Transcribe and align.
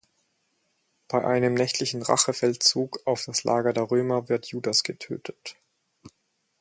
Bei 1.09 1.23
einem 1.23 1.53
nächtlichen 1.53 2.01
Rachefeldzug 2.01 3.05
auf 3.05 3.23
das 3.25 3.43
Lager 3.43 3.71
der 3.71 3.91
Römer 3.91 4.29
wird 4.29 4.47
Judas 4.47 4.81
getötet. 4.81 5.57